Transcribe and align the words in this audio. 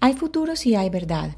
Hay 0.00 0.12
futuro 0.12 0.56
si 0.56 0.74
hay 0.74 0.90
verdad. 0.90 1.36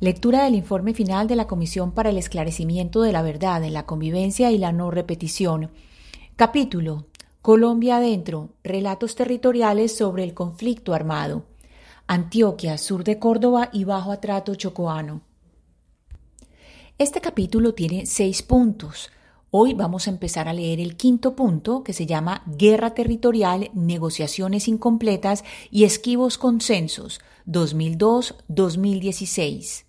Lectura 0.00 0.44
del 0.44 0.54
informe 0.54 0.94
final 0.94 1.26
de 1.26 1.34
la 1.34 1.48
Comisión 1.48 1.90
para 1.90 2.10
el 2.10 2.18
Esclarecimiento 2.18 3.02
de 3.02 3.12
la 3.12 3.22
Verdad 3.22 3.64
en 3.64 3.74
la 3.74 3.86
Convivencia 3.86 4.52
y 4.52 4.58
la 4.58 4.72
No 4.72 4.90
Repetición. 4.90 5.70
Capítulo. 6.36 7.06
Colombia 7.42 7.96
adentro. 7.96 8.50
Relatos 8.62 9.16
territoriales 9.16 9.96
sobre 9.96 10.22
el 10.22 10.32
conflicto 10.32 10.94
armado. 10.94 11.44
Antioquia, 12.06 12.78
sur 12.78 13.02
de 13.02 13.18
Córdoba 13.18 13.68
y 13.72 13.82
bajo 13.84 14.12
atrato 14.12 14.54
chocoano. 14.54 15.22
Este 16.98 17.20
capítulo 17.20 17.74
tiene 17.74 18.06
seis 18.06 18.42
puntos. 18.42 19.10
Hoy 19.50 19.72
vamos 19.72 20.06
a 20.06 20.10
empezar 20.10 20.46
a 20.46 20.52
leer 20.52 20.78
el 20.78 20.98
quinto 20.98 21.34
punto 21.34 21.82
que 21.82 21.94
se 21.94 22.04
llama 22.04 22.42
Guerra 22.44 22.92
Territorial, 22.92 23.70
Negociaciones 23.72 24.68
Incompletas 24.68 25.42
y 25.70 25.84
Esquivos 25.84 26.36
Consensos 26.36 27.22
2002-2016. 27.46 29.84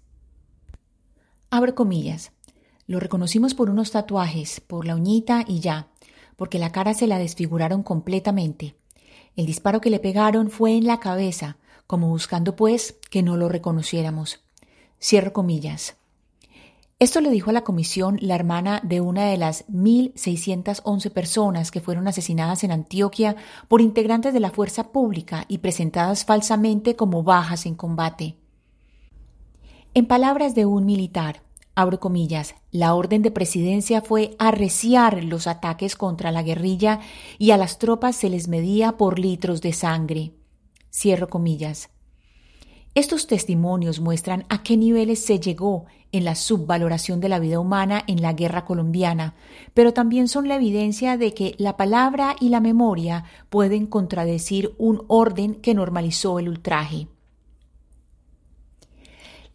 Abro 1.49 1.75
comillas. 1.75 2.31
Lo 2.87 3.01
reconocimos 3.01 3.53
por 3.53 3.70
unos 3.70 3.91
tatuajes, 3.91 4.61
por 4.61 4.87
la 4.87 4.95
uñita 4.95 5.43
y 5.45 5.59
ya, 5.59 5.89
porque 6.37 6.57
la 6.57 6.71
cara 6.71 6.93
se 6.93 7.07
la 7.07 7.17
desfiguraron 7.17 7.84
completamente. 7.84 8.77
El 9.35 9.45
disparo 9.45 9.81
que 9.81 9.89
le 9.89 9.99
pegaron 9.99 10.51
fue 10.51 10.77
en 10.77 10.87
la 10.87 11.01
cabeza, 11.01 11.57
como 11.85 12.07
buscando 12.07 12.55
pues 12.55 12.95
que 13.09 13.23
no 13.23 13.35
lo 13.35 13.49
reconociéramos. 13.49 14.39
Cierro 15.01 15.34
comillas. 15.34 15.98
Esto 17.02 17.21
le 17.21 17.30
dijo 17.30 17.49
a 17.49 17.53
la 17.53 17.63
comisión 17.63 18.17
la 18.20 18.35
hermana 18.35 18.81
de 18.84 18.99
una 18.99 19.27
de 19.27 19.38
las 19.38 19.66
1.611 19.70 21.12
personas 21.12 21.71
que 21.71 21.80
fueron 21.80 22.09
asesinadas 22.09 22.66
en 22.66 22.73
Antioquia 22.73 23.38
por 23.70 23.80
integrantes 23.80 24.34
de 24.34 24.41
la 24.41 24.52
fuerza 24.52 24.91
pública 24.91 25.45
y 25.48 25.59
presentadas 25.59 26.26
falsamente 26.26 26.98
como 26.98 27.23
bajas 27.23 27.66
en 27.66 27.76
combate. 27.76 28.35
En 29.93 30.07
palabras 30.07 30.55
de 30.55 30.66
un 30.66 30.85
militar, 30.85 31.41
abro 31.73 32.01
comillas, 32.01 32.55
la 32.70 32.93
orden 32.93 33.21
de 33.21 33.32
presidencia 33.32 34.01
fue 34.01 34.35
arreciar 34.38 35.23
los 35.23 35.48
ataques 35.48 35.95
contra 35.95 36.32
la 36.32 36.43
guerrilla 36.43 36.99
y 37.38 37.51
a 37.51 37.57
las 37.57 37.79
tropas 37.79 38.18
se 38.18 38.29
les 38.29 38.49
medía 38.49 38.98
por 38.98 39.20
litros 39.20 39.62
de 39.62 39.71
sangre. 39.71 40.34
Cierro 40.91 41.29
comillas. 41.29 41.91
Estos 42.99 43.27
testimonios 43.27 44.01
muestran 44.01 44.43
a 44.49 44.61
qué 44.61 44.75
niveles 44.75 45.23
se 45.23 45.39
llegó 45.39 45.85
en 46.11 46.25
la 46.25 46.35
subvaloración 46.35 47.21
de 47.21 47.29
la 47.29 47.39
vida 47.39 47.57
humana 47.57 48.03
en 48.07 48.21
la 48.21 48.33
guerra 48.33 48.65
colombiana, 48.65 49.35
pero 49.73 49.93
también 49.93 50.27
son 50.27 50.49
la 50.49 50.57
evidencia 50.57 51.15
de 51.15 51.33
que 51.33 51.55
la 51.59 51.77
palabra 51.77 52.35
y 52.41 52.49
la 52.49 52.59
memoria 52.59 53.23
pueden 53.49 53.85
contradecir 53.85 54.75
un 54.77 55.05
orden 55.07 55.55
que 55.55 55.73
normalizó 55.73 56.39
el 56.39 56.49
ultraje. 56.49 57.07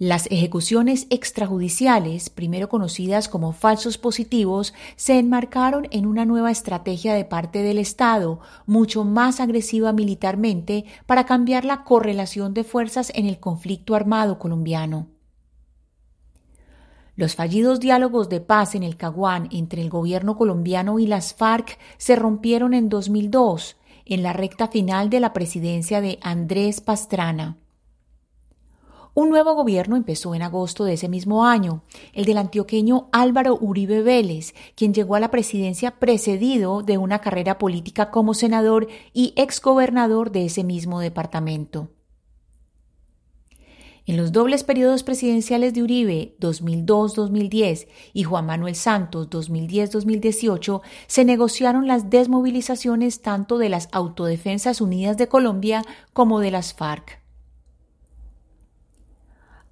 Las 0.05 0.27
ejecuciones 0.31 1.07
extrajudiciales, 1.09 2.29
primero 2.29 2.69
conocidas 2.69 3.27
como 3.27 3.53
falsos 3.53 3.97
positivos, 3.97 4.75
se 4.97 5.19
enmarcaron 5.19 5.89
en 5.93 6.05
una 6.05 6.27
nueva 6.27 6.51
estrategia 6.51 7.15
de 7.15 7.25
parte 7.25 7.63
del 7.63 7.79
Estado, 7.79 8.39
mucho 8.67 9.05
más 9.05 9.41
agresiva 9.41 9.95
militarmente, 9.95 10.85
para 11.07 11.25
cambiar 11.25 11.65
la 11.65 11.85
correlación 11.85 12.53
de 12.53 12.65
fuerzas 12.65 13.13
en 13.15 13.25
el 13.25 13.41
conflicto 13.41 13.95
armado 13.95 14.39
colombiano. 14.39 15.07
Los 17.17 17.35
fallidos 17.35 17.81
diálogos 17.81 18.29
de 18.29 18.43
paz 18.43 18.75
en 18.75 18.83
el 18.83 18.99
Caguán 18.99 19.49
entre 19.53 19.81
el 19.81 19.89
gobierno 19.89 20.37
colombiano 20.37 20.99
y 20.99 21.07
las 21.07 21.33
FARC 21.33 21.79
se 21.97 22.15
rompieron 22.15 22.75
en 22.75 22.91
2002, 22.91 23.79
en 24.05 24.23
la 24.23 24.35
recta 24.35 24.69
final 24.69 25.09
de 25.09 25.21
la 25.21 25.33
presidencia 25.33 26.03
de 26.03 26.19
Andrés 26.21 26.83
Pastrana. 26.83 27.57
Un 29.17 29.31
nuevo 29.31 29.55
gobierno 29.55 29.95
empezó 29.95 30.35
en 30.35 30.43
agosto 30.43 30.85
de 30.85 30.95
ese 30.95 31.09
mismo 31.09 31.47
año, 31.47 31.85
el 32.15 32.25
del 32.25 32.37
antioqueño 32.37 33.11
Álvaro 33.13 33.57
Uribe 33.61 34.03
Vélez, 34.03 34.55
quien 34.75 34.93
llegó 34.93 35.15
a 35.15 35.21
la 35.21 35.31
presidencia 35.31 35.93
precedido 36.01 36.83
de 36.83 36.99
una 36.99 37.21
carrera 37.21 37.57
política 37.57 38.11
como 38.11 38.35
senador 38.35 38.89
y 39.13 39.33
exgobernador 39.37 40.33
de 40.33 40.47
ese 40.47 40.65
mismo 40.65 40.99
departamento. 40.99 41.91
En 44.05 44.17
los 44.17 44.33
dobles 44.33 44.65
periodos 44.65 45.05
presidenciales 45.05 45.75
de 45.75 45.85
Uribe 45.85 46.37
2002-2010 46.41 47.87
y 48.13 48.25
Juan 48.25 48.47
Manuel 48.47 48.75
Santos 48.75 49.31
2010-2018 49.31 50.83
se 51.07 51.25
negociaron 51.25 51.87
las 51.87 52.11
desmovilizaciones 52.11 53.23
tanto 53.23 53.59
de 53.59 53.69
las 53.69 53.89
Autodefensas 53.93 54.81
Unidas 54.81 55.17
de 55.17 55.29
Colombia 55.29 55.85
como 56.13 56.41
de 56.41 56.51
las 56.51 56.75
FARC. 56.75 57.24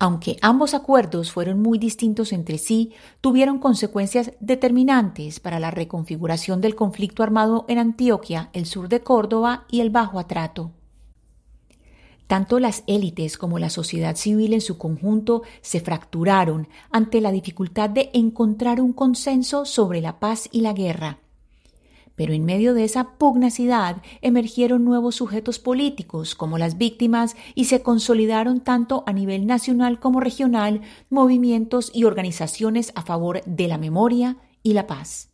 Aunque 0.02 0.36
ambos 0.42 0.74
acuerdos 0.74 1.30
fueron 1.30 1.62
muy 1.62 1.78
distintos 1.78 2.32
entre 2.32 2.58
sí, 2.58 2.90
tuvieron 3.20 3.60
consecuencias 3.60 4.32
determinantes 4.40 5.38
para 5.38 5.60
la 5.60 5.70
reconfiguración 5.70 6.60
del 6.60 6.74
conflicto 6.74 7.22
armado 7.22 7.64
en 7.68 7.78
Antioquia, 7.78 8.50
el 8.52 8.66
sur 8.66 8.88
de 8.88 9.00
Córdoba 9.02 9.64
y 9.70 9.78
el 9.80 9.90
Bajo 9.90 10.18
Atrato. 10.18 10.72
Tanto 12.26 12.58
las 12.58 12.82
élites 12.88 13.38
como 13.38 13.60
la 13.60 13.70
sociedad 13.70 14.16
civil 14.16 14.54
en 14.54 14.60
su 14.60 14.76
conjunto 14.76 15.42
se 15.60 15.78
fracturaron 15.78 16.66
ante 16.90 17.20
la 17.20 17.30
dificultad 17.30 17.88
de 17.88 18.10
encontrar 18.12 18.80
un 18.80 18.92
consenso 18.92 19.64
sobre 19.64 20.00
la 20.00 20.18
paz 20.18 20.48
y 20.50 20.62
la 20.62 20.72
guerra. 20.72 21.20
Pero 22.22 22.34
en 22.34 22.44
medio 22.44 22.72
de 22.72 22.84
esa 22.84 23.18
pugnacidad 23.18 24.00
emergieron 24.20 24.84
nuevos 24.84 25.16
sujetos 25.16 25.58
políticos 25.58 26.36
como 26.36 26.56
las 26.56 26.78
víctimas 26.78 27.34
y 27.56 27.64
se 27.64 27.82
consolidaron 27.82 28.60
tanto 28.60 29.02
a 29.08 29.12
nivel 29.12 29.44
nacional 29.44 29.98
como 29.98 30.20
regional 30.20 30.82
movimientos 31.10 31.90
y 31.92 32.04
organizaciones 32.04 32.92
a 32.94 33.02
favor 33.02 33.42
de 33.44 33.66
la 33.66 33.76
memoria 33.76 34.36
y 34.62 34.74
la 34.74 34.86
paz. 34.86 35.30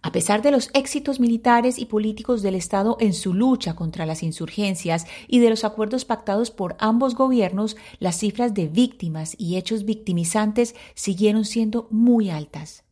A 0.00 0.12
pesar 0.12 0.42
de 0.42 0.52
los 0.52 0.70
éxitos 0.74 1.18
militares 1.18 1.80
y 1.80 1.86
políticos 1.86 2.40
del 2.40 2.54
Estado 2.54 2.98
en 3.00 3.14
su 3.14 3.34
lucha 3.34 3.74
contra 3.74 4.06
las 4.06 4.22
insurgencias 4.22 5.06
y 5.26 5.40
de 5.40 5.50
los 5.50 5.64
acuerdos 5.64 6.04
pactados 6.04 6.52
por 6.52 6.76
ambos 6.78 7.16
gobiernos, 7.16 7.76
las 7.98 8.16
cifras 8.16 8.54
de 8.54 8.68
víctimas 8.68 9.34
y 9.38 9.56
hechos 9.56 9.84
victimizantes 9.84 10.76
siguieron 10.94 11.44
siendo 11.44 11.88
muy 11.90 12.30
altas. 12.30 12.84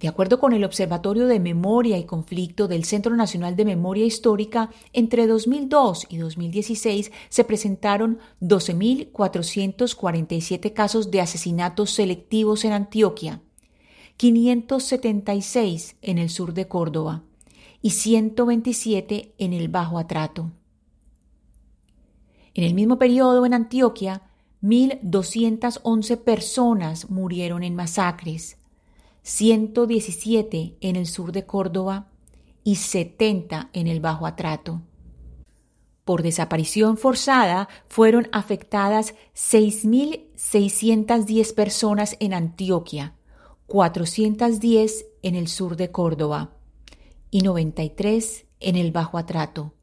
De 0.00 0.08
acuerdo 0.08 0.40
con 0.40 0.52
el 0.54 0.64
Observatorio 0.64 1.26
de 1.26 1.38
Memoria 1.40 1.98
y 1.98 2.04
Conflicto 2.04 2.68
del 2.68 2.86
Centro 2.86 3.14
Nacional 3.14 3.54
de 3.54 3.66
Memoria 3.66 4.06
Histórica, 4.06 4.70
entre 4.94 5.26
2002 5.26 6.06
y 6.08 6.16
2016 6.16 7.12
se 7.28 7.44
presentaron 7.44 8.18
12.447 8.40 10.72
casos 10.72 11.10
de 11.10 11.20
asesinatos 11.20 11.90
selectivos 11.90 12.64
en 12.64 12.72
Antioquia, 12.72 13.42
576 14.16 15.96
en 16.00 16.16
el 16.16 16.30
sur 16.30 16.54
de 16.54 16.66
Córdoba 16.66 17.24
y 17.82 17.90
127 17.90 19.34
en 19.36 19.52
el 19.52 19.68
Bajo 19.68 19.98
Atrato. 19.98 20.50
En 22.54 22.64
el 22.64 22.72
mismo 22.72 22.98
periodo 22.98 23.44
en 23.44 23.52
Antioquia, 23.52 24.22
1.211 24.62 26.16
personas 26.16 27.10
murieron 27.10 27.62
en 27.62 27.74
masacres, 27.74 28.56
117 29.30 30.76
en 30.80 30.96
el 30.96 31.06
sur 31.06 31.30
de 31.30 31.46
Córdoba 31.46 32.08
y 32.64 32.74
70 32.74 33.70
en 33.72 33.86
el 33.86 34.00
Bajo 34.00 34.26
Atrato. 34.26 34.82
Por 36.04 36.24
desaparición 36.24 36.96
forzada 36.96 37.68
fueron 37.88 38.26
afectadas 38.32 39.14
6.610 39.36 41.54
personas 41.54 42.16
en 42.18 42.34
Antioquia, 42.34 43.14
410 43.66 45.06
en 45.22 45.36
el 45.36 45.46
sur 45.46 45.76
de 45.76 45.92
Córdoba 45.92 46.56
y 47.30 47.42
93 47.42 48.46
en 48.58 48.74
el 48.74 48.90
Bajo 48.90 49.16
Atrato. 49.16 49.74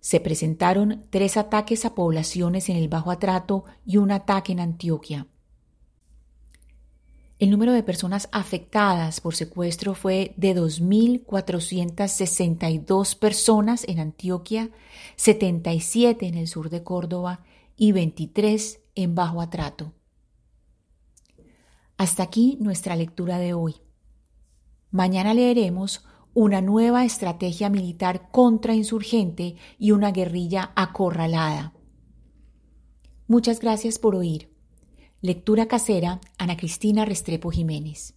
Se 0.00 0.20
presentaron 0.20 1.04
tres 1.10 1.36
ataques 1.36 1.84
a 1.84 1.94
poblaciones 1.94 2.70
en 2.70 2.78
el 2.78 2.88
Bajo 2.88 3.10
Atrato 3.10 3.66
y 3.84 3.98
un 3.98 4.10
ataque 4.10 4.52
en 4.52 4.60
Antioquia. 4.60 5.26
El 7.40 7.50
número 7.50 7.72
de 7.72 7.82
personas 7.82 8.28
afectadas 8.32 9.22
por 9.22 9.34
secuestro 9.34 9.94
fue 9.94 10.34
de 10.36 10.54
2.462 10.54 13.18
personas 13.18 13.88
en 13.88 13.98
Antioquia, 13.98 14.68
77 15.16 16.26
en 16.26 16.34
el 16.34 16.48
sur 16.48 16.68
de 16.68 16.82
Córdoba 16.82 17.40
y 17.78 17.92
23 17.92 18.82
en 18.94 19.14
Bajo 19.14 19.40
Atrato. 19.40 19.94
Hasta 21.96 22.24
aquí 22.24 22.58
nuestra 22.60 22.94
lectura 22.94 23.38
de 23.38 23.54
hoy. 23.54 23.76
Mañana 24.90 25.32
leeremos 25.32 26.04
una 26.34 26.60
nueva 26.60 27.06
estrategia 27.06 27.70
militar 27.70 28.30
contrainsurgente 28.30 29.56
y 29.78 29.92
una 29.92 30.12
guerrilla 30.12 30.72
acorralada. 30.76 31.72
Muchas 33.28 33.60
gracias 33.60 33.98
por 33.98 34.14
oír. 34.14 34.50
Lectura 35.22 35.66
casera, 35.66 36.18
Ana 36.38 36.56
Cristina 36.56 37.04
Restrepo 37.04 37.50
Jiménez. 37.50 38.14